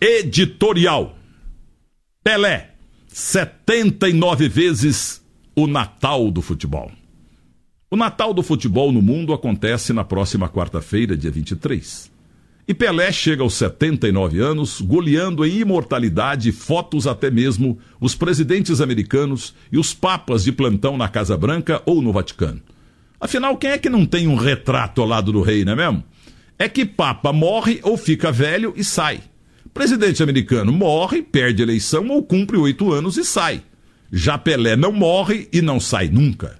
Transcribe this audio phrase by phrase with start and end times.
[0.00, 1.18] Editorial.
[2.22, 2.70] Pelé,
[3.08, 5.20] 79 vezes
[5.56, 6.92] o Natal do futebol.
[7.90, 12.12] O Natal do futebol no mundo acontece na próxima quarta-feira, dia 23.
[12.68, 19.52] E Pelé chega aos 79 anos, goleando em imortalidade fotos até mesmo os presidentes americanos
[19.72, 22.62] e os papas de plantão na Casa Branca ou no Vaticano.
[23.18, 26.04] Afinal, quem é que não tem um retrato ao lado do rei, não é mesmo?
[26.56, 29.22] É que papa morre ou fica velho e sai.
[29.78, 33.62] Presidente americano morre, perde eleição ou cumpre oito anos e sai.
[34.12, 36.58] Já Pelé não morre e não sai nunca.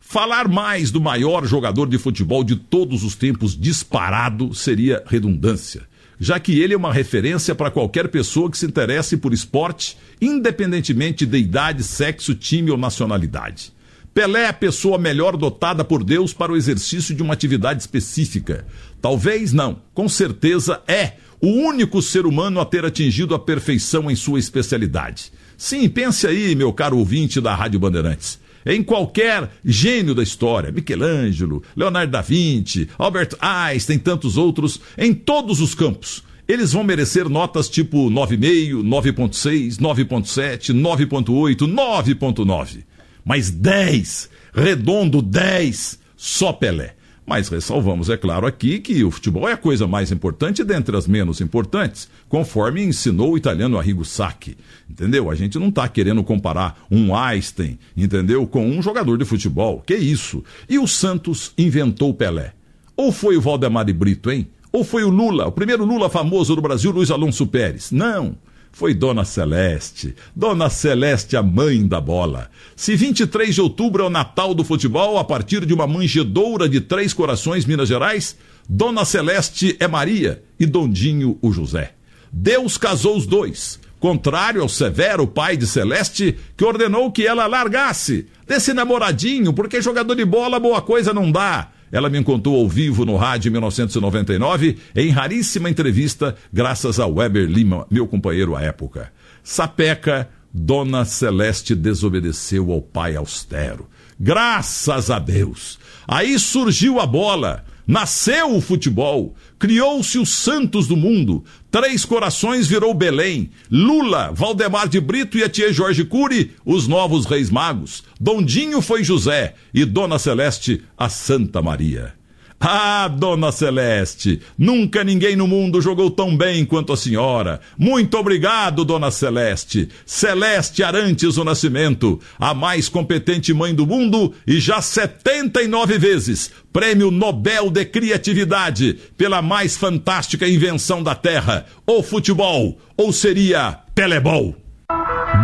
[0.00, 5.82] Falar mais do maior jogador de futebol de todos os tempos disparado seria redundância,
[6.18, 11.26] já que ele é uma referência para qualquer pessoa que se interesse por esporte, independentemente
[11.26, 13.74] de idade, sexo, time ou nacionalidade.
[14.14, 18.64] Pelé é a pessoa melhor dotada por Deus para o exercício de uma atividade específica.
[19.02, 24.16] Talvez não, com certeza é o único ser humano a ter atingido a perfeição em
[24.16, 25.30] sua especialidade.
[25.56, 31.62] Sim, pense aí, meu caro ouvinte da Rádio Bandeirantes em qualquer gênio da história, Michelangelo,
[31.76, 36.24] Leonardo da Vinci, Albert Einstein, tantos outros, em todos os campos.
[36.46, 42.84] Eles vão merecer notas tipo 9,5, 9,6, 9,7, 9,8, 9,9.
[43.24, 46.93] Mas 10, redondo 10, só Pelé.
[47.26, 51.06] Mas ressalvamos, é claro, aqui que o futebol é a coisa mais importante dentre as
[51.06, 54.58] menos importantes, conforme ensinou o italiano Arrigo Sacchi.
[54.88, 55.30] Entendeu?
[55.30, 59.82] A gente não está querendo comparar um Einstein, entendeu, com um jogador de futebol.
[59.86, 60.44] Que isso?
[60.68, 62.52] E o Santos inventou o Pelé.
[62.94, 64.46] Ou foi o Valdemar de Brito, hein?
[64.70, 67.90] Ou foi o Lula, o primeiro Lula famoso do Brasil, Luiz Alonso Pérez?
[67.90, 68.36] Não
[68.74, 70.16] foi Dona Celeste.
[70.34, 72.50] Dona Celeste, a mãe da bola.
[72.74, 76.80] Se 23 de outubro é o Natal do futebol, a partir de uma manjedoura de
[76.80, 78.36] três corações, Minas Gerais,
[78.68, 81.92] Dona Celeste é Maria e Dondinho o José.
[82.32, 88.26] Deus casou os dois, contrário ao severo pai de Celeste, que ordenou que ela largasse
[88.44, 91.70] desse namoradinho, porque jogador de bola boa coisa não dá.
[91.92, 97.48] Ela me contou ao vivo no rádio em 1999, em raríssima entrevista, graças a Weber
[97.48, 99.12] Lima, meu companheiro à época.
[99.42, 103.88] Sapeca, Dona Celeste desobedeceu ao pai austero.
[104.18, 105.78] Graças a Deus!
[106.06, 107.64] Aí surgiu a bola.
[107.86, 115.00] Nasceu o futebol, criou-se os santos do mundo, Três Corações virou Belém, Lula, Valdemar de
[115.00, 120.18] Brito e a tia Jorge Cury, os novos reis magos, Dondinho foi José e Dona
[120.18, 122.14] Celeste, a Santa Maria.
[122.60, 127.60] Ah, Dona Celeste, nunca ninguém no mundo jogou tão bem quanto a senhora.
[127.76, 129.88] Muito obrigado, Dona Celeste.
[130.06, 137.10] Celeste Arantes o Nascimento, a mais competente mãe do mundo e já 79 vezes Prêmio
[137.10, 144.56] Nobel de Criatividade pela mais fantástica invenção da Terra, o futebol, ou seria Pelebol.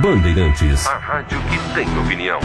[0.02, 2.40] Bandeirantes, a rádio que tem opinião.